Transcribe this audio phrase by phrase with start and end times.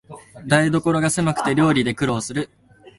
[0.49, 2.49] 台所がせまくて料理で苦労する